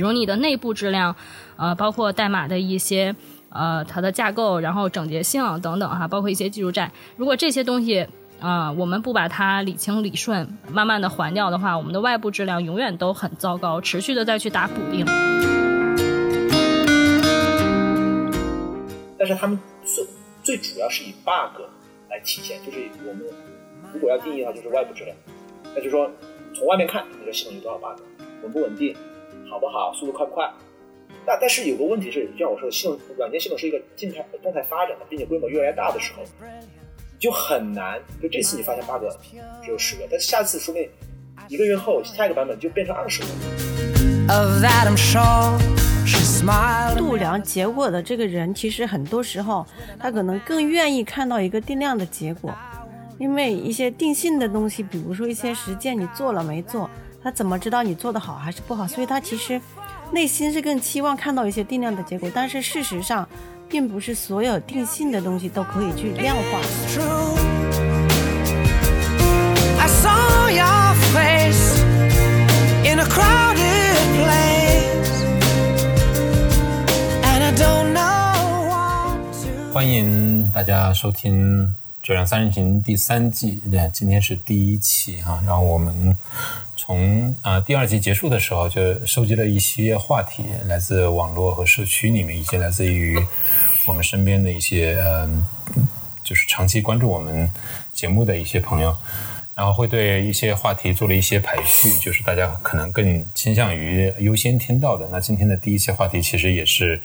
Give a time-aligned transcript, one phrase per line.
[0.00, 1.14] 比如你的内部质量，
[1.56, 3.14] 呃，包括代码的一些
[3.50, 8.08] 呃它的架构，然后整洁性等等哈，包括一些技术债，如果这些东西
[8.40, 15.04] 啊我们不把它理清理顺，慢慢的还掉的话，我们的外部质量永远都很糟糕，持续的再去打补丁。
[19.18, 20.06] 但是他们最
[20.42, 21.60] 最主要是以 bug
[22.08, 23.22] 来体现，就是我们
[23.92, 25.14] 如果要定义的话，就是外部质量，
[25.74, 26.10] 那就是说
[26.54, 28.00] 从外面看，你的系统有多少 bug，
[28.44, 28.96] 稳不稳定，
[29.50, 30.48] 好不好，速度快不快？
[31.26, 38.00] 但但是有个问题是，就像我说的，系统软件系统是一个静态动态发展的，并且规模越来越大的时候，你就很难。
[38.22, 39.04] 就这次你发现 bug
[39.62, 40.88] 只有十个，但下次说不定
[41.48, 43.28] 一个月后下一个版本就变成二十个。
[46.96, 49.66] 度量结果的这个人，其实很多时候
[49.98, 52.54] 他可能更愿意看到一个定量的结果，
[53.18, 56.88] 因为一些定性的东西，比如说一些实践你做了没做，
[57.22, 58.88] 他怎么知道你做的好还是不好？
[58.88, 59.60] 所以他其实
[60.10, 62.30] 内心是更期望看到一些定量的结果。
[62.34, 63.28] 但是事实上，
[63.68, 66.60] 并不是所有定性的东西都可以去量化。
[79.72, 81.64] 欢迎大家收听
[82.02, 85.40] 《九阳三人行》第三季，对，今天是第一期哈。
[85.46, 86.16] 然后我们
[86.90, 93.16] 从啊第二集结束的时候，就收集了一些话题，来自网络和社区里面，以及来自于
[93.86, 95.46] 我们身边的一些嗯，
[96.24, 97.48] 就是长期关注我们
[97.94, 98.92] 节目的一些朋友。
[99.54, 105.08] 然后会对一些话题做了一些排序，就是大家可能更倾向于优先听到的。
[105.12, 107.00] 那今天的第一期话题其实也是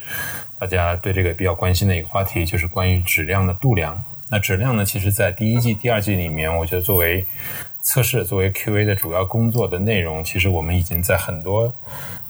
[0.58, 4.04] 大家对这个比较关心的一个话题，就是关于质量的度量。
[4.32, 7.24] 那质量呢，其实在第一季、第二季里面，我觉得作为
[7.86, 11.72] 测试、作为 QA 的主要工作的内容，其实我们已经在很多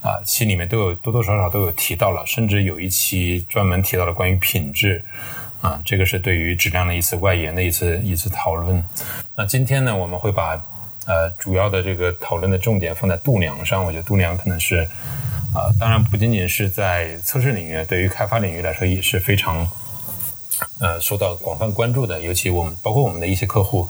[0.02, 5.03] 啊期里面都有多多少少都有提到了，甚至有一期专门提到了关于品质。
[5.62, 8.85] 啊，这个是对于质量的一次外延的一次一次讨论。
[9.35, 10.52] 那今天呢，我们会把
[11.07, 13.84] 呃主要的这个讨论的重点放在度量上。
[13.84, 14.88] 我觉得度量可能是
[15.56, 19.68] 啊，当然不仅仅是在测试领域，对于开发领域来说也是非常
[20.79, 22.22] 呃受到广泛关注的。
[22.22, 23.90] 尤其我们包括我们的一些客户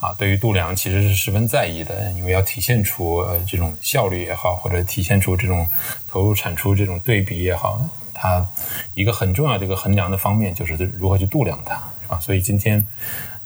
[0.00, 5.68] 啊，对于度量其实是十分在意的，因为要体现出呃这种效率也好，或者体现出这种
[6.08, 7.80] 投入产出这种对比也好。
[8.12, 8.46] 它
[8.92, 11.74] 一个很重要的一个衡量的方面就是如何去度量它，
[12.08, 12.18] 啊？
[12.20, 12.86] 所以今天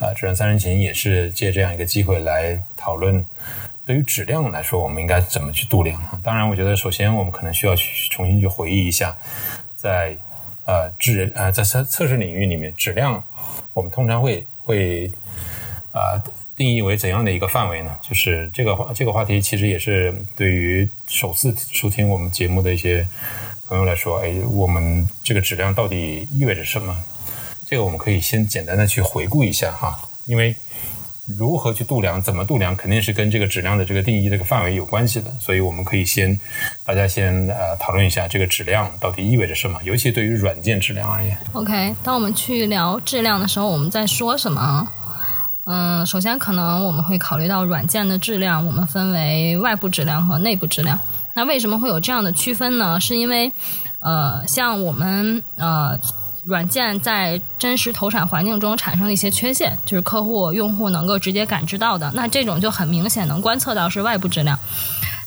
[0.01, 3.25] 啊，质量三人行也是借这样一个机会来讨论，
[3.87, 6.01] 对于质量来说，我们应该怎么去度量？
[6.25, 9.17] 当然，我觉得首先我们可能需要去重新去回忆一下，
[9.77, 10.17] 在
[10.65, 13.23] 呃质呃在测测试领域里面，质量
[13.73, 15.09] 我们通常会会
[15.95, 16.21] 啊
[16.55, 17.97] 定义为怎样的一个范围呢？
[18.03, 23.09] 就是这个话这个话题其实也是对于首次收听我们节目的一些。
[23.67, 26.95] 朋友来说，哎，我们这个质量到底意味着什么？
[27.67, 30.55] 这个我们可以先简单的去回顾一下哈，因为
[31.27, 35.31] 如何去度量，怎么度量，肯定是跟这个质量的这个定义这个范围有关系的。
[35.41, 36.39] 所以我们可以先
[36.85, 41.35] 大家先呃讨论一下这个质量到底意味着什么，尤其对于软件质量而言。
[41.55, 44.87] OK，当我们去聊质量的时候，我们在说什么？
[45.67, 50.99] 嗯，首先可能我们会考虑到软件的质量，我们分为外部质量和内部质量。
[51.35, 53.01] 那为什么会有这样的区分呢？
[53.01, 53.51] 是因为，
[54.01, 55.99] 呃，像我们呃
[56.45, 64.59] 软件在真实投产环境中产生的一些缺陷，就是客户用户能够直接感知到的，那这种就很明显能观测到是外部质量。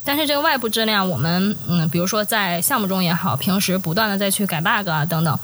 [0.05, 5.37] 但是这个外部质量，我们嗯，比如说在项目中也好，平时不断的再去改 bug 啊等等，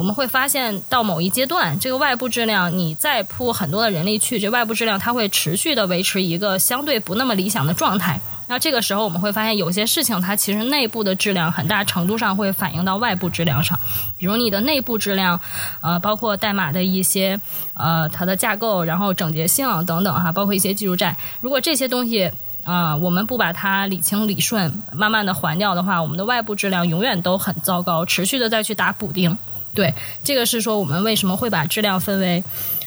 [0.00, 8.18] 我们会发现到某一阶段，这个外部质量你再铺很多的人力去，这外部质量它会持续的维持一个相对不那么理想的状态。
[8.48, 13.78] 那这个时候我们会发现，有些事情它其实内部的质量很大程度上会反映到外部质量上，
[14.16, 15.38] 比如你的内部质量，
[15.82, 17.38] 呃，包括代码的一些
[17.74, 21.14] 呃它的架构，然后整洁性等等哈，包括一些技术债。
[21.42, 22.32] 如果这些东西
[22.64, 29.36] 啊，我们不把它理清理顺，慢慢的还掉的话，我们的外部质量永远都很糟糕，持续的再去打补丁。
[29.74, 29.94] 对，
[30.24, 32.42] 这个是说我们为什么会把质量分为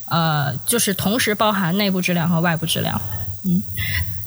[0.09, 3.01] 呃，就是同时包含内部质量和外部质量，
[3.45, 3.63] 嗯。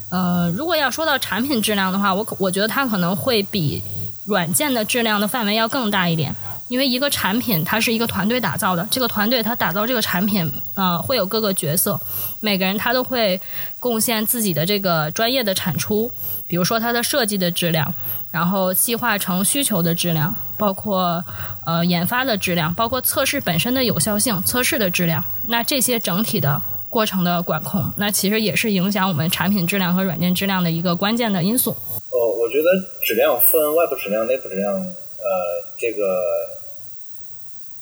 [0.09, 3.83] 呃，如果要说到产品质量的话，我我觉得它可能会比
[4.25, 6.33] 软件的质量的范围要更大一点，
[6.69, 11.99] 因为一个产品它是一个团队打造的，这个团队它打造这个产品，呃，会有各个角色，
[12.39, 13.39] 每个人他都会
[13.79, 16.09] 贡献自己的这个专业的产出，
[16.47, 17.93] 比如说它的设计的质量，
[18.37, 21.25] 然后细化成需求的质量，包括
[21.65, 26.61] 呃研发的质量，包括测试本身的有效性，测试的质量，那这些整体的。
[26.89, 31.71] 过程的管控，那其实也是影响我们产品质量和软件质量的一个关键的因素。
[32.15, 32.69] 呃，我觉得
[33.03, 35.27] 质量分外部质量、内部质量，呃，
[35.77, 36.23] 这个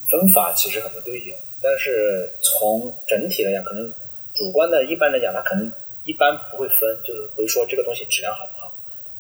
[0.09, 3.93] 分法其实很多都有，但是从整体来讲，可能
[4.33, 5.71] 主观的一般来讲，它可能
[6.03, 8.39] 一般不会分，就是不会说这个东西质量好。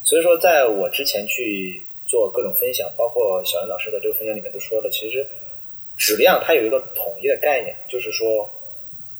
[0.05, 5.27] 所以说，在我之前去做各种分享，包括小杨老师的这个分享里面都说了，其实
[5.97, 8.47] 质量它有一个统一的概念，就是说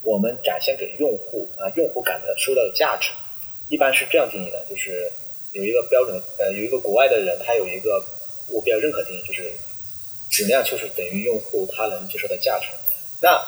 [0.04, 3.10] 我们展现给用户啊，用户感的收到的价值，
[3.70, 5.12] 一般是这样定义的，就是
[5.54, 8.04] 有一个标准，呃，有一个国外的人，他有一个
[8.54, 9.42] 我比较认可定义，就是
[10.30, 12.68] 质量就是等于用户他能接受的价值。
[13.24, 13.42] 那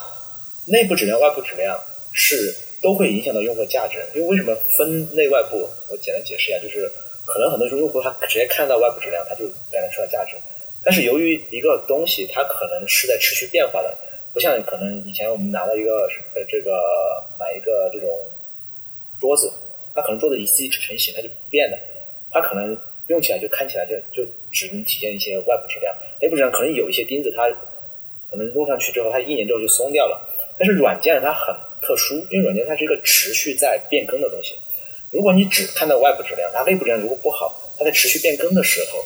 [0.66, 1.80] 内部质量、外部质量
[2.13, 2.51] 是
[2.81, 5.69] 都会影响到用户的价值，因为为什么分内外部？
[5.92, 6.92] 我简单解释一下，就是
[7.27, 10.38] 可能很多时候用户他直接看到外部质量，他就感觉出来价值。
[10.83, 13.94] 但是由于一个东西它可能是在持续变化的，
[14.33, 16.81] 不像可能以前我们拿到一个呃这个
[17.38, 18.09] 买一个这种
[19.19, 19.51] 桌子，
[19.94, 21.77] 它可能桌子一次性成型，它就不变的，
[22.31, 22.77] 它可能
[23.07, 27.50] 用起来就看起来就就只能体现一些外部质量，内部质量可能有一些钉子它
[28.31, 30.21] 可能用上去之后，它一年之后就松掉了。
[30.57, 34.56] 但是软件它很特殊，因为软件它是一个持续在变更的东西。
[35.17, 39.03] 如果你只看到外部质量，它内部质量如果不好，它在持续变更的时候，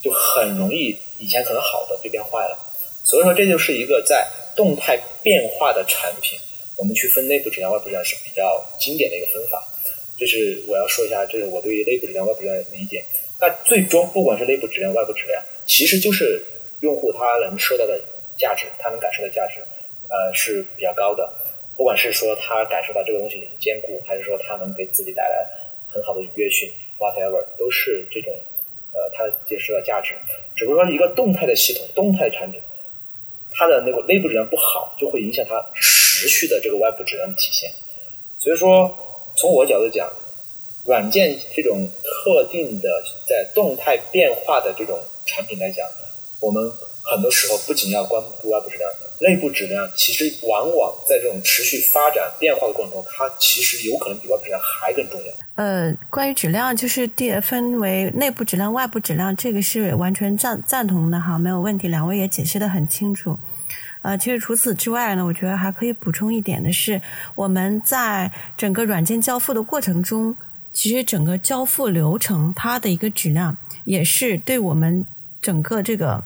[0.00, 2.58] 就很容易以前可能好的就变坏了。
[3.04, 4.26] 所以说，这就是一个在
[4.56, 6.38] 动态变化的产品，
[6.78, 9.62] 我们去分内部质量、外部质量是比较经典的一个分法。
[10.16, 13.04] 这是我要说一下，这是我对于内部质量、外部质量的理解。
[13.38, 16.42] 那最终不管是内部质量、外部质量，其实就是
[16.80, 18.00] 用户他能收到的
[18.38, 19.60] 价值，他能感受的价值，
[20.08, 21.30] 呃是比较高的。
[21.80, 25.46] 不管是说他感受到这个东西很坚固，还是说他能给自己带来
[25.88, 28.30] 很好的愉悦性，whatever，都是这种
[28.92, 30.14] 呃他接受到价值。
[30.54, 32.60] 只不过说一个动态的系统、动态的产品，
[33.50, 37.70] 它的那个内部质量不好，就会影响它持续的这个外部质量的体现。
[38.38, 38.94] 所以说，
[39.38, 40.06] 从我角度讲，
[40.84, 45.88] 软件这种特定的在动态变化的这种产品来讲，
[46.42, 46.70] 我们
[47.10, 55.26] 很多时候不仅要关注外部质量，内部质量其实往往在这种持续发展变化的过程中，它其实有可能比外部质量还更重要。
[55.56, 61.88] 呃，关于质量，就是第分为内部质量、外部质量，这个是完全赞赞同的哈，没有问题。
[61.88, 63.38] 两位也解释的很清楚。
[64.02, 67.02] 呃，其实除此之外呢，我觉得还可以补充一点的是，
[67.34, 70.34] 我们在整个软件交付的过程中，
[70.72, 75.04] 其实整个交付流程它的一个质量，也是对我们
[75.42, 76.24] 整个这个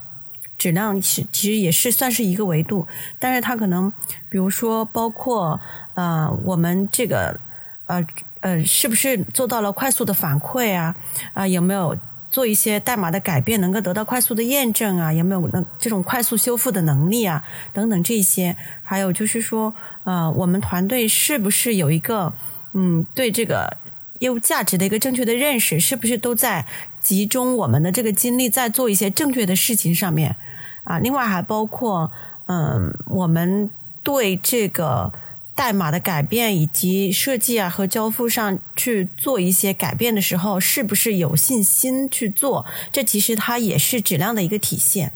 [0.56, 2.87] 质量其其实也是算是一个维度，
[3.19, 3.93] 但是它可能
[4.29, 5.61] 比如说包括
[5.95, 7.39] 呃我们这个
[7.87, 8.06] 呃
[8.41, 10.95] 呃是不是做到了快速的反馈啊
[11.33, 11.97] 啊有没有？
[12.31, 17.45] 做一些代码的改变，能够得到快速的验证啊，有没有能这种快速修复的能力啊？
[17.73, 19.73] 等等这些，还有就是说，
[20.03, 22.35] 呃，我们团队是不是有一个
[22.73, 23.77] 嗯对这个
[24.19, 25.79] 业务价值的一个正确的认识？
[25.79, 26.67] 是不是都在
[27.05, 30.35] 集中我们的这个精力在做一些正确的事情上面
[30.83, 30.99] 啊？
[30.99, 32.11] 另外还包括
[32.47, 33.71] 嗯，我们
[34.03, 35.12] 对这个。
[35.56, 42.67] 代码的改变以及设计啊和交付上去做一些改变的时候，是不是有信心去做？
[42.91, 45.12] 这其实它也是质量的一个体现。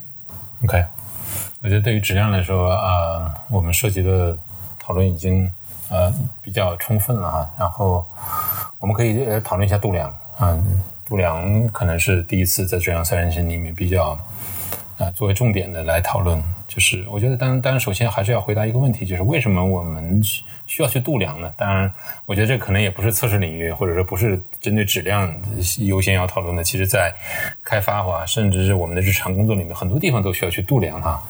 [0.62, 0.85] OK，
[1.61, 4.38] 我觉得对于质量来说，呃，我们涉及的
[4.79, 5.52] 讨论已经
[5.88, 7.50] 呃比较充分了哈。
[7.58, 8.06] 然后
[8.79, 14.19] 我们可以呃讨论一下度量，嗯，度量可能是第一次在这样三人行里面比较
[14.99, 16.42] 啊作为重点的来讨论。
[16.68, 20.23] 就是我觉得，当当然，首先还是要回答一个问题，就是为什么我们
[20.66, 21.50] 需要去度量呢？
[21.56, 21.90] 当然，
[22.26, 25.35] 我觉得这可能也不是测试领域，或者说不是针对质量
[25.78, 26.62] 优先要讨论的。
[26.62, 27.11] 其实，在
[27.64, 31.23] 开发或甚至是我们的日常工作里面，很多地方都需要去度量哈。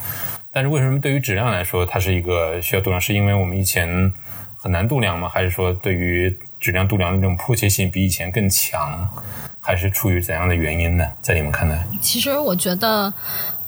[0.50, 3.00] 但是，为什么对于质量来说，它是一个需要度量？
[3.00, 4.12] 是因为我们以前
[4.56, 5.28] 很难度量吗？
[5.28, 9.08] 还是说，对于质量度量的这种迫切性比以前更强？
[9.60, 11.04] 还是出于怎样的原因呢？
[11.20, 11.86] 在你们看来？
[12.00, 13.12] 其实，我觉得。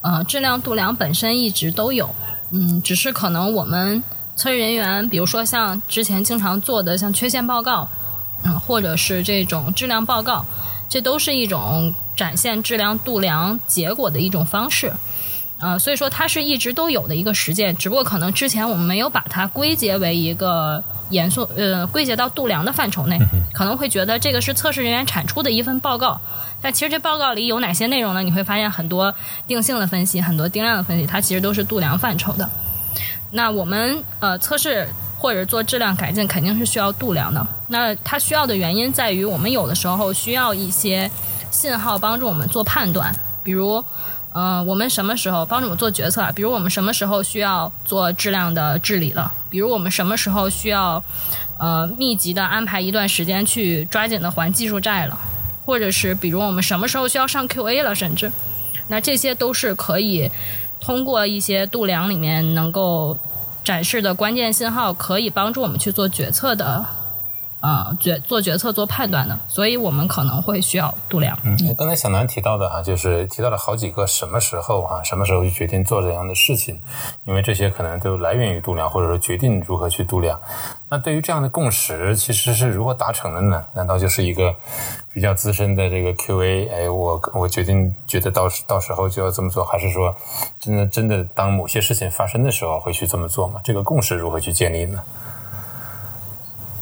[0.02, 2.08] 呃，质量度量本身一直都有，
[2.52, 4.02] 嗯，只是可能我们
[4.34, 7.86] 测试人员，比如说像之前经常做的像缺陷报告，
[8.42, 10.42] 嗯，或者是这种质量报告，
[10.88, 14.90] 这都是一种展现质量度量结果的一种方式，
[15.60, 23.18] 呃，所以说它是一直都有的一个实践，只不过可能之前我们没有把它归结为一个严肃，呃，归结到度量的范畴内，
[23.52, 26.20] 可能会觉得这个是测试人员产出的一份报告。
[26.62, 28.22] 但其实这报告里有哪些内容呢？
[28.22, 29.14] 你会发现很多
[29.46, 32.48] 定性的分析，很多定量的分析，它其实都是度量范畴的。
[33.32, 34.88] 那我们呃测试
[35.18, 37.46] 或者做质量改进，肯定是需要度量的。
[37.68, 41.10] 那它需要的原因在于，我们有的时候需要一些
[41.50, 43.82] 信号帮助我们做判断，比如
[44.32, 51.02] 呃我们什么时候帮助我们做决策，比如我们什么时候需要做质量的治理了，比如我们什么时候需要
[51.58, 55.18] 呃密集的安排一段时间去抓紧的还技术债了。
[55.66, 58.32] 或者是比如我们什么时候需要上 QA 了，甚至
[58.88, 60.28] 那这些都是可以
[60.80, 63.16] 通过一些度量里面能够
[63.62, 66.84] 展示的关键信号，可以帮助我们去做决策的。
[67.60, 71.38] 啊，决做决策、做判断的，所以我们可能会需要度量。
[71.44, 76.80] 嗯，刚才小南提到的啊，就是提到了好几个什么时候啊，什么时候去决定做这样的事情，
[77.24, 80.40] 因为这些可能都来源于度量，或者说决定如何去度量。
[80.88, 83.64] 那对于这样的共识，其实是如何达成的呢？
[83.74, 84.54] 难道就是一个
[85.12, 90.14] 比较资深的这个 QA，哎，我我决定觉得到到时候就要这么做，还是说
[90.58, 93.60] 真的真的当某些事情发生的时候会去这么做吗？
[93.62, 95.00] 这个共识如何去建立呢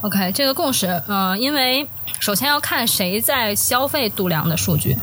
[0.00, 1.88] ？OK，这个共识，嗯，因为
[2.20, 4.96] 首先要看谁在消费度量的数据，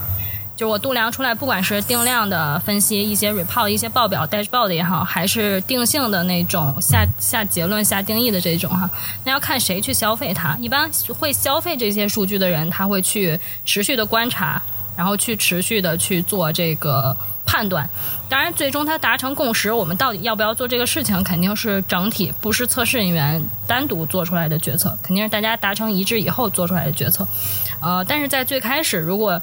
[0.55, 8.89] 就是我度量出来，不管是定量的分析一些 report、一些报表、dashboard 也好，还是定性的那种下下结论、下定义的这种哈，
[9.25, 10.57] 那要看谁去消费它。
[10.61, 14.61] 一般会消费这些数据的人，他会去持续的观察，
[14.95, 17.15] 然后去持续的去做这个。
[17.47, 17.87] 判断，
[18.27, 27.25] 当然，最终他达成共识，我们到底要不要做这个事情，肯定是整体，不是测试人员单独做出来的决策，肯定是大家达成一致以后做出来的决策。
[27.79, 29.39] 呃，但是在最开始，如果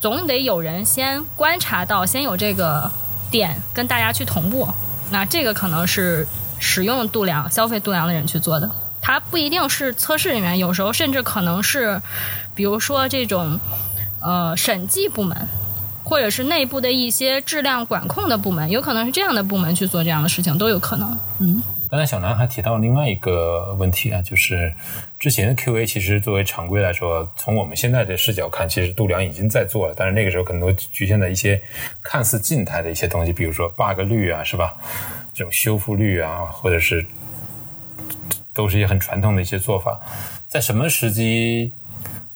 [0.00, 2.90] 总得有人先观察到，先有这个
[3.30, 4.68] 点跟大家去同步，
[5.10, 6.26] 那这个可能是
[6.58, 8.68] 使用度量、消费度量的人去做的，
[9.00, 12.02] 他不一定是测试人员，有时候甚至可能是，
[12.56, 13.58] 比如说这种
[14.20, 15.36] 呃审计部门。
[16.08, 21.18] 或者是内部的一些质量管控的部门，有可能是这样的部门去做这样的事情，都有可能。
[21.40, 24.72] 嗯，刚才小南还提到另外一个问题啊，就是
[25.18, 31.60] 之前的 QA 其实作为常规来说，从我们现在的视角看，其实度量已经在做了，但是那个时候可能都局限在一些
[32.00, 34.76] 看似静态的一些东西，比如说 bug 率啊，是吧？
[35.34, 37.04] 这种修复率啊，或者是
[38.54, 39.98] 都是一些很传统的一些做法，
[40.46, 41.72] 在什么时机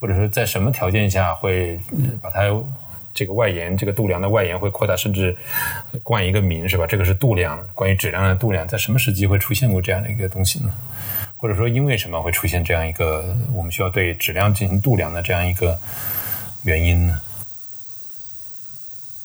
[0.00, 1.78] 或者说在什么条件下会
[2.21, 2.50] 把它？
[3.12, 5.37] 这个外延，这个度量的外延会扩大，甚至
[6.00, 6.87] 冠一个名，是吧？
[6.87, 10.73] 这个是度量，关于质量的度量，在什么时机会出现过这样的一个东西呢？
[11.37, 15.76] 或者说，因为什么会出现这样一个我们需要对质量进行度量的这样一个
[16.62, 17.21] 原因呢？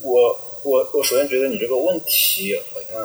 [0.01, 2.99] 我我我首先觉得你这个问题好像，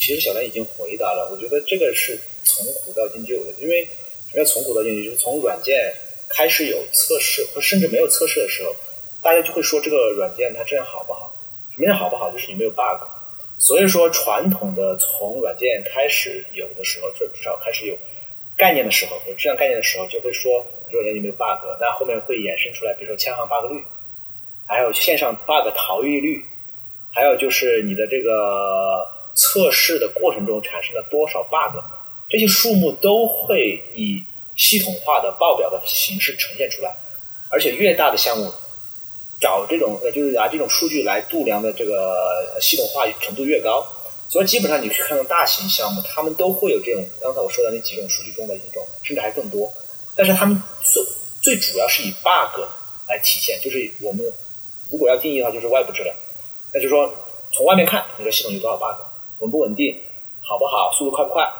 [0.00, 1.30] 其实小兰已经回答了。
[1.30, 3.88] 我觉得这个是从古到今就有的，因为
[4.32, 5.04] 什么叫从古到今？
[5.04, 5.94] 就是从软件
[6.30, 8.74] 开始有测试，或甚至没有测试的时候。
[9.22, 11.30] 大家就会说这个软件它质量好不好？
[11.72, 12.30] 什么叫好不好？
[12.30, 13.06] 就是有没有 bug。
[13.58, 17.96] 所以说传统的从软件开始有的时候，就至少开始有
[18.56, 21.62] 概念的时候，有质量概念的时候，就会说软件有没有 bug。
[21.80, 23.84] 那后面会衍生出来，比如说千行 bug 率，
[24.66, 26.44] 还有线上 bug 逃逸率，
[27.14, 31.78] 还有就是你的这个测试的过程中产生了多少 bug，
[32.32, 34.24] 这些数目都会以
[34.56, 36.96] 系统化的报表的形式呈现出来，
[37.50, 38.50] 而且越大的项目。
[39.38, 42.16] 找这种呃，就是拿这种数据来度量的这个
[42.60, 43.84] 系统化程度越高，
[44.30, 49.68] 所以基本上你去看大型项目，他们都会有这种刚才我说的那几种数据中的一种，甚至还更多。
[50.14, 51.02] 但是他们最
[51.42, 52.62] 最主要是以 bug
[53.08, 54.24] 来体现，就是我们
[54.92, 56.14] 如果要定义的话，就是外部质量。
[56.72, 57.12] 那就是说，
[57.52, 59.02] 从外面看，你的系统有多少 bug，
[59.40, 60.00] 稳不稳定，
[60.40, 61.50] 好不好，速度快不快？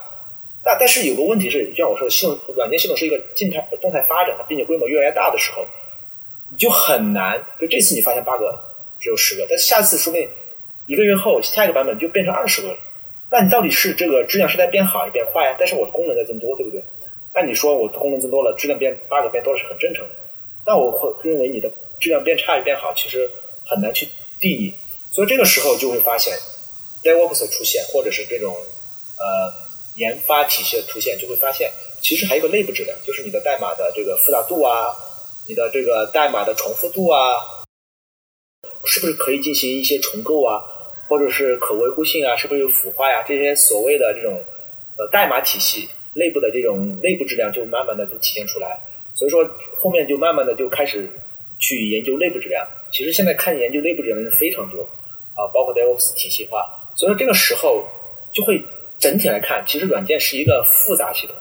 [0.65, 5.67] 但但是有个问题是，就像我说的，系统软件系统是一个静态动态发展的，并且规模越来越大的时候。
[6.51, 8.43] 你就很难，就这次你发现 bug
[9.01, 10.29] 只有十个，但下次说不定
[10.87, 12.77] 一个月后下一个版本就变成二十个了。
[13.31, 15.57] 那你到底是这个质量是在变好还是变坏啊？
[15.59, 16.85] 但是我的功能在增多，对不对？
[17.35, 20.15] 那你说我的功能增多了，质量变 bug 变多了是很正常的。
[20.67, 23.27] 那我会认为你的质量变差与变好其实
[23.65, 24.07] 很难去
[24.39, 24.75] 定义。
[25.11, 26.37] 所以这个时候就会发现
[27.03, 29.53] DevOps 出现，或者是这种呃
[29.97, 31.71] 研发体系的出现，就会发现
[32.01, 34.95] 其实还有个内部质量，就是你的代码的这个复杂度啊。
[35.49, 37.35] 你的这个代码的重复度啊，
[38.87, 40.63] 是不是可以进行一些重构啊，
[41.09, 43.25] 或者是可维护性啊，是不是有腐化呀？
[43.27, 44.41] 这些所谓的这种
[44.97, 48.81] 呃代码体系内部的这种内部质量就慢慢的就体现出来。
[49.17, 49.45] 所以说
[49.81, 51.11] 后面就慢慢的就开始
[51.59, 52.65] 去研究内部质量。
[52.93, 54.85] 其实现在看研究内部质量的人非常多
[55.35, 56.65] 啊，包括 DevOps 体系化。
[56.95, 57.85] 所以说这个时候
[58.33, 58.65] 就会
[59.03, 61.35] 整体来看，其实软件是一个复杂系统。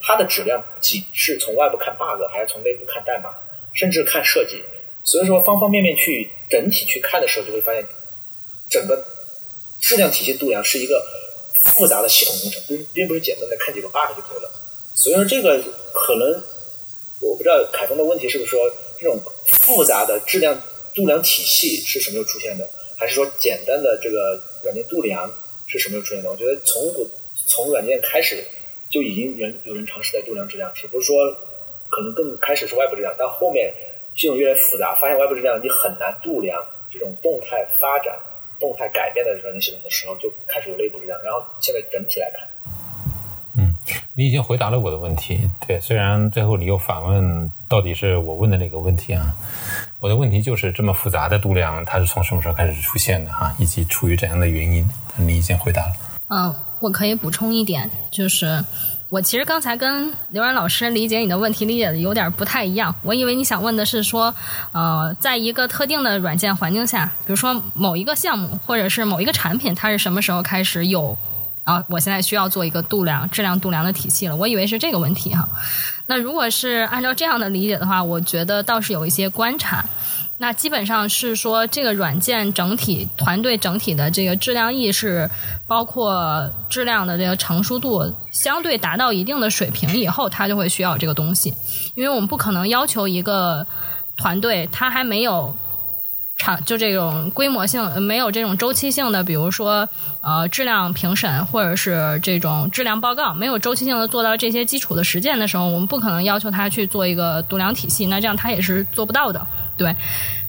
[0.00, 3.30] 它的质量仅是从外部看 bug，还要从内部看代码，
[3.72, 4.64] 甚至看设计。
[5.04, 7.86] 所以说，方方面面去整体去看的时候，就会发现
[8.68, 9.04] 整个
[9.80, 11.00] 质量体系度量是一个
[11.66, 14.50] 复杂的系统工程，并并不是简单的看几个 bug 就可以了。
[14.96, 15.62] 所以说，这个
[15.94, 16.42] 可能
[17.20, 19.22] 我不知道凯峰的问题是不是说这种
[19.62, 20.60] 复杂的质量
[20.92, 25.32] 度量体系是什么时候出现的，还是说简单的这个软件度量
[25.66, 26.30] 是什么时候出现的？
[26.30, 26.82] 我觉得从
[27.46, 28.44] 从软件开始。
[28.88, 31.16] 就已经人有人尝试在度量质量，只不过说
[31.90, 33.74] 可能更开始是外部质量，但后面
[34.14, 38.16] 系统越来越复杂，发现外部质量你很难度量这种动态发展、
[38.60, 41.20] 动态改变的软件系统的时候，就开始有内部质量。
[41.24, 42.48] 然后现在整体来看，
[43.58, 43.74] 嗯，
[44.14, 45.50] 你已经回答了我的问题。
[45.66, 49.34] 对，虽然最后你又反问到底是我问的那个问题啊？
[49.98, 54.86] 我的问题就是这么复杂的度量，它是从什么时候开始出现的哈，以及出于怎样的原因？
[55.16, 55.92] 你已经回答了。
[56.28, 58.62] 嗯，我可以补充一点，就是
[59.08, 62.94] 我其实刚才跟刘然老师理解你的问题理解的有点不太一样。
[63.02, 64.34] 我以为你想问的是说，
[64.72, 71.16] 呃，在一个特定的软件环境下，比如说某一个项目或者是某一个产品，它是什么时候开始有
[71.66, 71.84] 啊？
[71.90, 74.34] 我现在需要做一个度量、质量度量的体系了。
[74.34, 75.46] 我以为是这个问题哈。
[76.06, 79.84] 那如果是按照这样的理解的话，我觉得倒是有一些观察。
[80.38, 85.30] 那基本上是说，这个软件整体团队整体的这个质量意识，
[85.66, 91.54] 包括质量的这个成熟度，相对达到一定的水平以后，它就会需要这个东西。
[91.94, 93.66] 因为我们不可能要求一个
[94.18, 95.56] 团队，它还没有
[96.36, 99.88] 长就这种规模性，没有这种周期性的，比如说
[100.20, 109.46] 呃质量评审或者是这种质量报告，没有周期性的做到这些基础的实践的时候，我们不可能要求他去做一个度量体系，那这样他也是做不到的。
[109.76, 109.94] 对，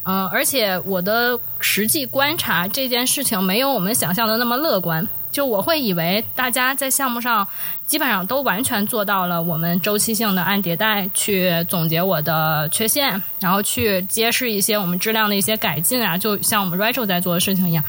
[0.03, 5.07] 嗯，而且我的实际观察这件事情没有我们想象的那么乐观。
[5.37, 7.47] 就我会以为大家在项目上
[7.85, 17.83] 基本上都完全做到了我们周期性的按迭代去总结我的缺陷，然后去揭示一些我们质量的一些改进啊，就像我们 Rachel 在做的事情一样。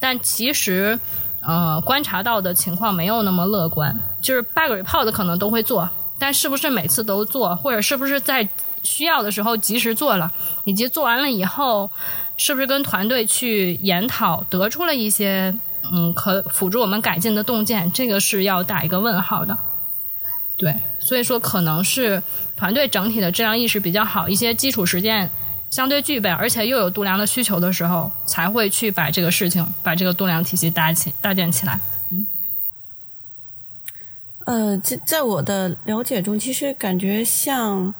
[0.00, 0.98] 但其实，
[1.40, 3.96] 呃，观察到的情况没有那么乐观。
[4.20, 5.88] 就是 bug report 可能都会做，
[6.18, 8.48] 但是不是每次都做，或者是不是在
[8.82, 10.32] 需要的时候及时做了，
[10.64, 11.88] 以及做完了以后，
[12.36, 15.54] 是不是跟团队去研讨，得出了一些
[15.92, 19.56] 嗯可辅助我们改进的洞见，这个是要打一个问号的。
[20.56, 22.22] 对，所以说可能是
[22.56, 25.30] 团队整体的质量意识比较好，一些基础实践
[25.70, 31.80] 相对具备，而且又有度量的需求的时候，才会去把这个事情，把这个度量体系搭起搭建起来。
[32.10, 32.26] 嗯
[34.46, 37.94] 呃，在在我的了解中，其实感觉像。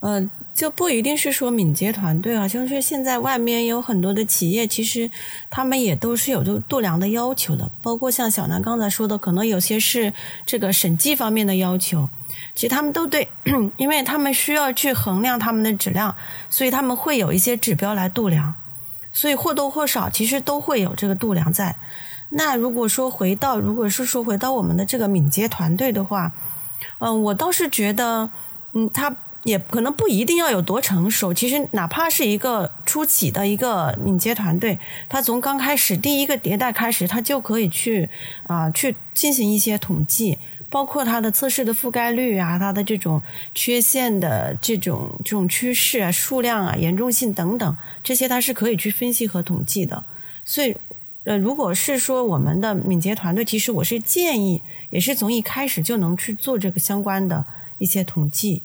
[0.00, 0.20] 呃，
[0.54, 5.10] 就不一定是说敏捷团队啊，就是现在外面有很多的企业，其实
[5.48, 10.12] 他们也都是有这个度量的要求的，包括像小南刚才说的，可能有些是
[10.44, 12.10] 这个审计方面的要求，
[12.54, 13.28] 其实他们都对，
[13.78, 16.14] 因为他们需要去衡量他们的质量，
[16.50, 18.54] 所以他们会有一些指标来度量，
[19.10, 21.76] 所以或多或少其实都会有这个度量在。
[22.28, 26.32] 那如果说回到，如果是说回到我们的这个敏捷团队的话，
[26.98, 28.30] 嗯，我倒是觉得，
[28.74, 29.16] 嗯，他。
[29.44, 34.78] 也可能不一定要有多成熟，其实哪怕是一个初期的一个敏捷团队，
[35.08, 38.08] 他从刚开始第一个迭代开始，他就可以去
[38.46, 40.38] 啊去进行一些统计，
[40.70, 43.20] 包括它的测试的覆盖率啊，它的这种
[43.54, 50.04] 缺陷的这种这种趋势啊、数量啊、严重性等等，这些它是可以去分析和统计的。
[50.44, 50.76] 所以，
[51.24, 57.44] 呃，如果是说我们的敏捷团队，其实我是建议，也是从一开始就能去做这个相关的
[57.78, 58.62] 一些统计。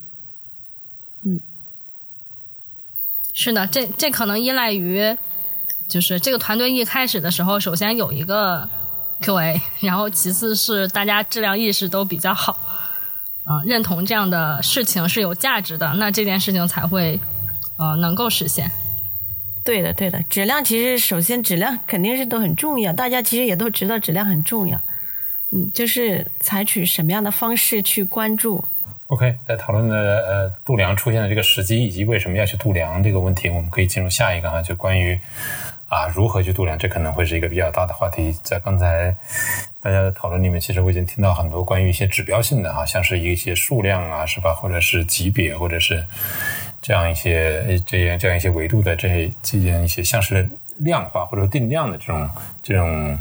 [1.27, 1.41] 嗯，
[3.33, 5.17] 是的，这这可能依赖于，
[5.89, 8.69] 就是这个团队一开始的时候，首先有一个
[9.19, 12.57] QA，然后其次是大家质量意识都比较好，
[13.43, 17.19] 啊，认同这样的事情是有价值的，那这件事情才会
[17.75, 18.71] 呃能够实现。
[19.65, 24.79] 对的，对的，质量其实首先质量肯定是都很重要，大家其实也都知道质量很重要，
[25.51, 28.63] 嗯，就是采取什么样的方式去关注。
[29.07, 35.17] OK，在讨论的呃度量出现的这个时机以及为什么要去度量这个问题，我们可以进入下一个哈，就关于
[35.87, 38.37] 啊如何去度量，这可能会是一个比较大的话题。
[38.43, 39.15] 在刚才
[39.79, 44.53] 大家的讨论里面，其实我已经听到很多关于一些指标性的哈，像是一些数量啊，是吧？
[44.53, 46.05] 或者是级别，或者是
[46.81, 52.29] 这样一些这样这样一些维度的这这样一些像是量化或者定量的这种
[52.61, 53.17] 这种。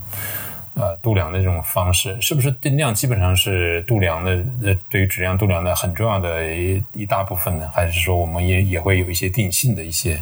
[0.79, 4.33] 呃，度量的这种方式，是不是定量基本上是度量的？
[4.62, 7.67] 呃，对于质量度量的很重要的一一大部分呢？
[7.75, 10.21] 还是说我们也也会有一些定性的一些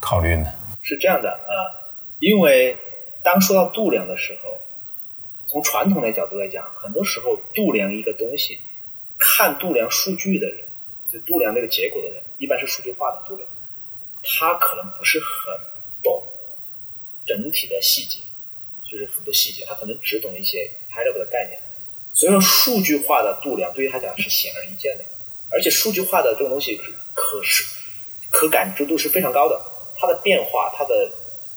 [0.00, 0.52] 考虑呢？
[0.82, 1.54] 是这样的啊，
[2.18, 2.76] 因为
[3.22, 4.50] 当说到度量的时候，
[5.46, 8.58] 从传统的角度来讲，很多时候度量一个东西，
[9.16, 10.58] 看度量数据的人，
[11.08, 13.48] 就度量那个结果的人，一般是数据化的度量，
[14.24, 15.26] 他可能不是很
[16.02, 16.24] 懂
[17.24, 18.25] 整体的细节。
[18.90, 21.60] 就是很多细节，他可能只懂一些 high level 的概念，
[22.14, 25.04] 所以说数据化的度量对于他讲是显而易见的，
[25.50, 26.80] 而且数据化的这种东西
[27.14, 27.64] 可是、
[28.30, 29.60] 可感知度是非常高的，
[29.96, 31.10] 它的变化、它的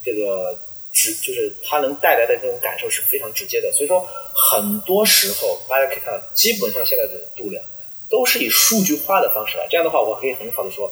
[0.04, 0.58] 这个
[0.94, 3.72] 直，就是它能带来的这种感受是非常直接的。
[3.72, 7.64] 所以说，很多时候大家可以看到，基本上现在的度量
[8.10, 9.68] 都是以数据化的方式来。
[9.70, 10.92] 这样的话，我可以很好的说，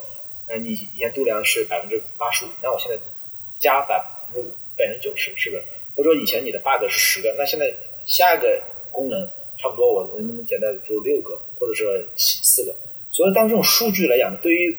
[0.49, 2.97] 那你以前度量是百分之八十五，那我现在
[3.59, 5.63] 加百分之五，百分之九十，是不是？
[5.97, 7.73] 或者说以前你的 bug 是十个，那现在
[8.05, 12.75] 下一个功能差不多我能不能减到就六个，或者说四个？
[13.11, 14.77] 所以当这种数据来讲，对于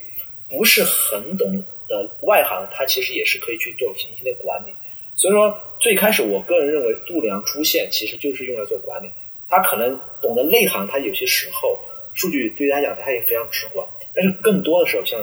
[0.49, 4.73] 不是很懂的外行，他其实也是可以去做行星的管理。
[5.17, 9.11] 所以说最开始我个人认为度量出现其实就是用来做管理。
[9.49, 11.81] 他可能懂得内行，他有些时候
[12.15, 15.19] 数据对他讲他也非常直观，但是更多的时候像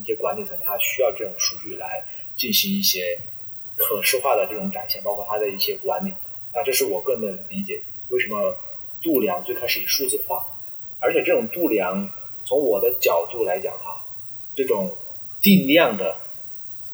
[0.00, 2.04] 一些管理层，他需要这种数据来
[2.36, 3.18] 进行一些
[3.76, 6.12] 可视化的这种展现，包括它的一些管理。
[6.54, 8.56] 那这是我个人的理解，为什么
[9.02, 10.42] 度量最开始以数字化，
[11.00, 12.10] 而且这种度量
[12.44, 14.04] 从我的角度来讲哈，
[14.54, 14.96] 这种
[15.40, 16.16] 定量的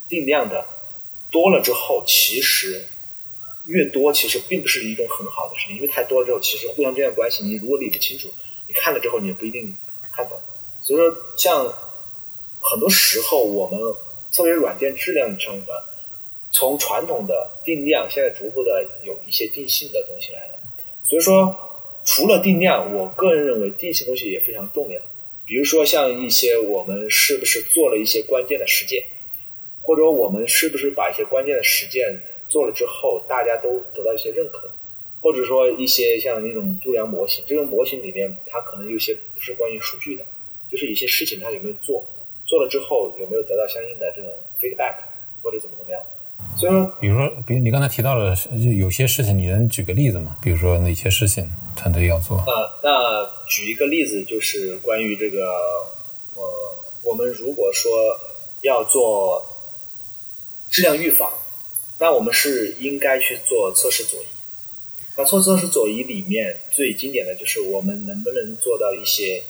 [0.08, 0.66] 定量的
[1.30, 2.88] 多了之后，其实。
[3.66, 8.26] 越多其实并不是一种很好的事情，因为太多了之后，其实互相之间关系你如果理不清楚，
[8.66, 9.76] 你看了之后你也不一定
[10.10, 10.40] 看懂。
[10.82, 11.66] 所以说，像
[12.60, 13.78] 很多时候我们
[14.32, 15.66] 特别软件质量上面，
[16.50, 20.60] 从传统的定量，现在逐步的有一些定性的东西来了。
[21.02, 21.54] 所以说，
[22.04, 25.00] 除了定量，我个人认为定性东西也非常重要。
[25.46, 29.04] 比如说像一些我们是不是做了一些关键的实践，
[29.82, 32.20] 或者我们是不是把一些关键的实践。
[32.48, 34.70] 做了之后，大家都得到一些认可，
[35.20, 40.24] 或者说一些像那种度量模型，这种模型里面它可能有些不是关于数据的，
[40.66, 42.06] 就是一些事情它有没有做，
[42.46, 44.96] 做了之后有没有得到相应的这种 feedback
[45.42, 46.00] 或者怎么怎么样。
[46.56, 48.34] 所以说，比如说，比如你刚才提到了
[48.76, 50.36] 有些事情，你能举个例子吗？
[50.42, 52.38] 比如说哪些事情团队要做？
[52.38, 52.46] 啊，
[52.82, 55.46] 那举一个例子就是关于这个，
[56.34, 56.42] 呃，
[57.04, 57.90] 我们如果说
[58.62, 59.42] 要做
[60.70, 61.30] 质量预防。
[62.00, 64.26] 那我们是应该去做测试左移。
[65.16, 69.42] 那测测试左移里面最经典的就是我们能不能做到一些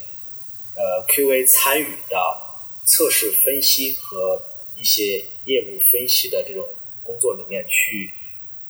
[0.75, 2.19] 呃 QA 参与到
[2.87, 4.41] 测试分析和
[4.77, 6.65] 一些业务分析的这种
[7.09, 8.13] 工作里面去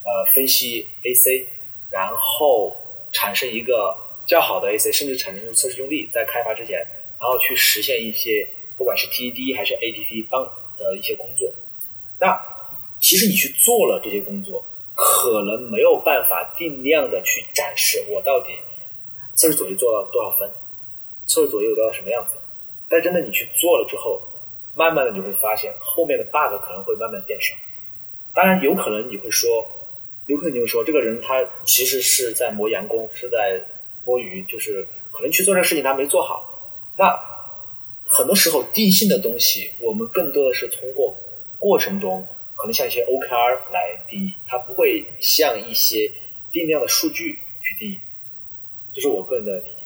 [0.04, 1.44] 呃分析 AC，
[1.90, 2.76] 然后
[3.10, 3.92] 产生一个
[4.28, 6.78] 较好的 AC，甚至产生测试用例，在开发之前，
[7.18, 8.46] 然后去实现一些
[8.76, 10.44] 不管是 TED 还是 ATP 帮
[10.78, 11.52] 的一些工作。
[12.20, 12.40] 那
[13.00, 18.52] 其实你去做了这些工作，可能没有办法定量的去展示我到底
[19.34, 20.48] 测试左右做到多少分，
[21.26, 22.36] 测试左右做到什么样子。
[22.88, 24.22] 但真的你去做了之后，
[24.76, 27.54] 慢慢的你会发现后面的 bug 可能会慢慢变少。
[28.34, 29.66] 当然有可能你会说，
[30.26, 33.60] 有可能你会说这个人他其实是在磨洋工，是在
[34.04, 36.44] 摸鱼，就是可能去做这个事情他没做好。
[36.96, 37.18] 那
[38.04, 41.16] 很多时候定性的东西，我们更多的是通过
[41.58, 42.28] 过程中。
[42.54, 46.10] 可能像一些 OKR 来定义，它不会像一些
[46.50, 48.00] 定量的数据去定义，
[48.92, 49.84] 这是我个人的理解。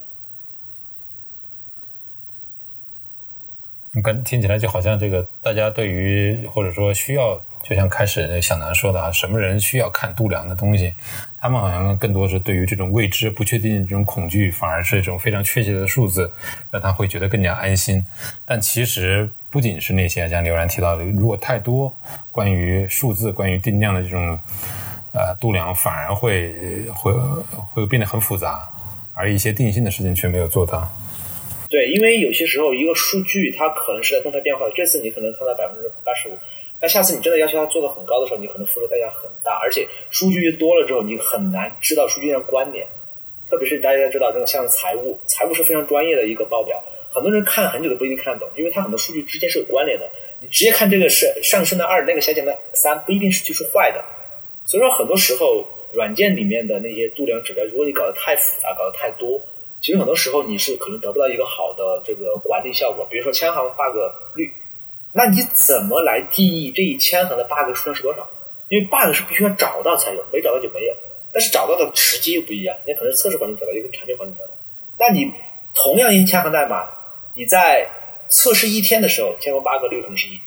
[3.95, 7.45] 你跟听起来就好像这个大家对于或者说需要。
[7.63, 10.93] 就像开始小南说的啊，什么人需要看度量的东西？
[11.39, 16.31] 他们好像更多是对于这种未知、不确定这种恐惧，反而是一种非常确切的数字，
[16.71, 18.05] 让他会觉得更加安心。
[18.45, 21.93] 但其实不仅是那些，像刘然提到的，如果太多
[22.31, 24.39] 关于数字、关于定量的这种
[25.13, 27.13] 呃度量，反而会会
[27.73, 28.69] 会变得很复杂，
[29.13, 30.89] 而一些定性的事情却没有做到。
[31.73, 36.37] 对，因为有些时候一个数据它可能是在动态变化的，这次你可能看到百分之八十五。
[36.83, 42.87] 那下次你真的要求它做的很高的时候，你可能付出代价很大，而且数据越多了之后，你很难知道数据上关联。
[43.49, 46.79] 特别是大家知道这种像财务，财务是非常专业的一个报表，
[47.11, 50.07] 很多人看很久都不一定看得懂，因为它很多数据之间是有关联的。
[50.41, 54.05] 你直接看这个是上升的二，那个下降的三，不一定是就是坏的。
[54.67, 59.41] 所以说很多时候软件里面的那些度量指标，如果你搞得太复杂，搞得太多，
[59.83, 63.07] 其实很多时候你是可能得不到一个好的这个管理效果。
[63.11, 63.99] 比如说千行 bug
[64.35, 64.55] 率。
[65.15, 68.27] 那你怎么来定义这一千行的 bug 数量是多少？
[68.71, 70.95] 因为 bug 是必须要找到才有，没找到就没有。
[71.31, 74.51] 但是找到的时机又不一样，你可能是测试环境找到，也可能产品环境找到。
[74.99, 75.31] 那你
[75.75, 76.89] 同样一千行代码，
[77.35, 77.87] 你在
[78.31, 80.41] 测试一天的时候，千行 bug 率可能是一，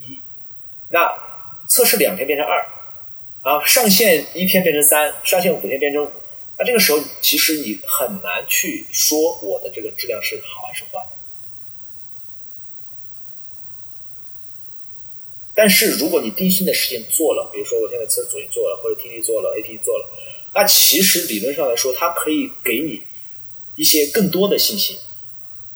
[0.00, 0.22] 一，
[0.88, 1.12] 那
[1.66, 2.64] 测试两天变成二，
[3.44, 6.10] 然后上线一天变成三，上线五天变成五，
[6.58, 10.90] 那这个时候其实你很难去说我的这个质量是好还是坏。
[15.54, 20.08] 但是如果你定性的事情做了，比如说我现在测试左移做了，或者 T D 做了，A T 做了，
[20.54, 23.02] 那其实理论上来说，它可以给你
[23.74, 25.00] 一些更多的信息。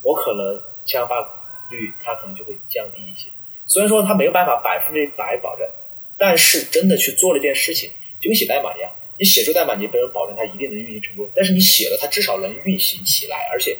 [0.03, 1.21] 我可能枪发
[1.71, 3.29] 率它可能就会降低一些。
[3.67, 5.67] 虽然说它没有办法百分之百保证，
[6.17, 7.91] 但是真的去做了一件事情，
[8.21, 8.89] 就跟写代码一样，
[9.23, 13.77] 你写出代码你不能保证它一定能运行成功，但是你写了它至少能运行起来，而且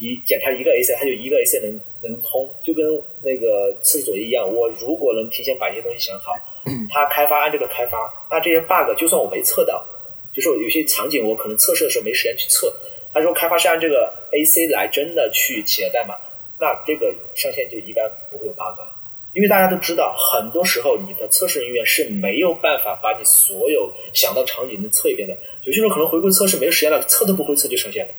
[0.00, 2.84] 你检查一个 A C，它就一个 A C 能能通，就跟
[3.22, 4.52] 那个测试作业一样。
[4.52, 6.32] 我如果能提前把一些东西想好，
[6.90, 9.86] 它开发按这个开发，那这些 bug 就算我没测到，
[10.32, 12.74] 就是有些场景我可能测试的时候没时间去测，
[13.12, 16.16] 他说开发是按这个 AC 来真的去写代码，
[16.58, 18.93] 那这个上线就一般不会有 bug 了。
[19.34, 25.36] 因为大家都知道，很多时候你的测试人员是没有办法把你所有想到场景能测一遍的。
[25.64, 28.14] 有些时候可能回归测试没有时间了，测都不会测就上线了，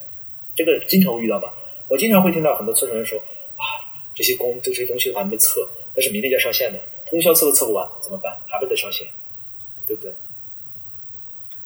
[0.53, 1.47] 这个经常会遇到吧？
[1.87, 3.63] 我经常会听到很多测试人员说啊，
[4.13, 8.33] 这些工这些东西我还没测，但是明天就要上线了，通宵测都测不完，怎么办？
[8.47, 9.07] 还不得上线，
[9.87, 10.13] 对不对？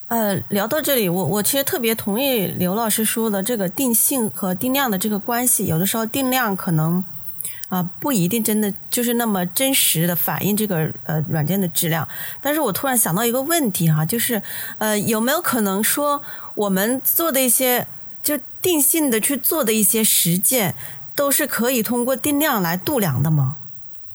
[0.10, 7.04] 呃，聊到这里，我我其实特别同意刘老师说的这个定性和定量的这个关系，有的时候定量可能。
[7.70, 12.08] 啊，不一定真的就是那么真实的反映这个呃软件的质量。
[12.42, 14.42] 但是我突然想到一个问题哈，就是
[14.80, 16.22] 呃有没有可能说
[16.56, 17.88] 我们做的一些
[18.22, 20.76] 就定性的去做的一些实践，
[21.16, 23.58] 都是可以通过定量来度量的吗？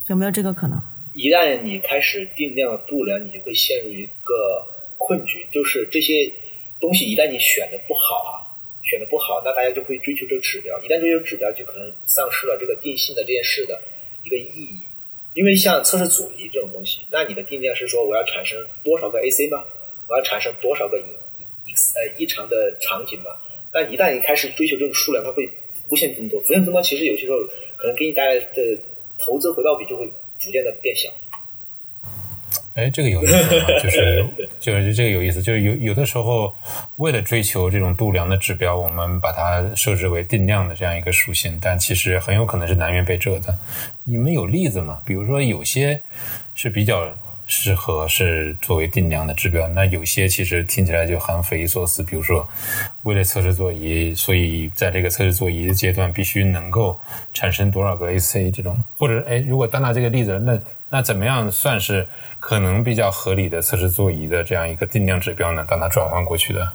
[0.08, 0.82] 有没有这个可能？
[1.14, 4.34] 一旦你开始定量度量，你就会陷入一个
[4.98, 6.32] 困局，就是这些
[6.80, 8.43] 东西一旦你选的不好啊。
[8.84, 10.78] 选的不好，那大家就会追求这个指标。
[10.80, 13.80] 一旦追求指标，就可能丧失了这个定性的这件事的
[14.24, 14.78] 一个意义。
[15.34, 19.64] 因为像测试阻尼这种东西，那你的定量是说我要产生多少个 AC 吗？
[20.08, 21.02] 我要产生多少个异
[21.66, 23.30] 异呃异常的场景吗？
[23.72, 25.50] 那一旦你开始追求这种数量，它会
[25.90, 26.38] 无限增多。
[26.38, 27.38] 无限增多，其实有些时候
[27.76, 28.78] 可能给你带来的
[29.18, 30.06] 投资回报比就会
[30.38, 31.10] 逐渐的变小。
[32.74, 34.26] 哎，这个有意思，啊就是
[34.60, 36.54] 就是这个有意思，就是有有的时候
[36.96, 43.56] 为了追求这种度量的指标，我们把它设置为定量的这样一个属性，但其实很有可能是南辕北辙的。
[44.04, 45.00] 你们有例子吗？
[45.04, 46.00] 比如说有些
[46.54, 47.14] 是比较。
[47.46, 52.02] 适合是作为定量的指标，那有些其实听起来就很匪夷所思。
[52.02, 52.48] 比如说，
[53.02, 56.98] 为了测试座椅，所以在这个测试座椅的阶段必须能够
[57.34, 60.58] 产生多少个 AC 这种，或者哎，如果单拿这个例子，那
[60.94, 62.06] 那怎么样算是
[62.38, 65.66] 可能比较合理的测试座椅的这样一个定量指标呢？
[65.68, 66.72] 当它转换过去的。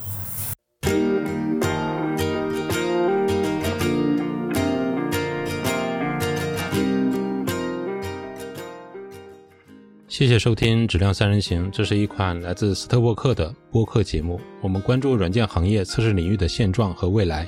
[10.09, 14.37] 谢谢收听《质量三人行》，这是一款来自斯特沃克的播客节目。
[14.59, 17.47] 我们关注软件行业测试领域的现状和未来，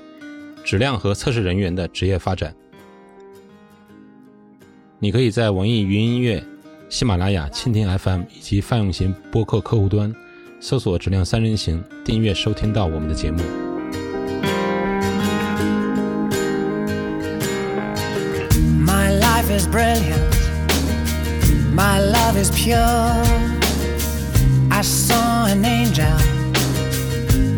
[0.63, 2.55] 质量和测试人员的职业发展。
[4.99, 6.41] 你可以在网易云音乐、
[6.91, 10.13] 喜马拉雅、蜻蜓 FM 以及泛用型播客客户端
[10.59, 13.39] 搜索“质量三人行”，订阅收听到我们的节目。
[18.85, 20.35] My life is brilliant.
[21.73, 22.77] My love is pure.
[24.69, 26.11] I saw an angel,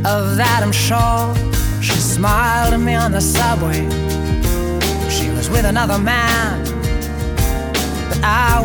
[0.05, 1.33] of that I'm sure.
[1.81, 3.89] She smiled at me on the subway.
[5.09, 6.63] She was with another man.
[8.09, 8.59] But I